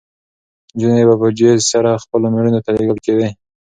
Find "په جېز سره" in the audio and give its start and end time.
1.21-2.01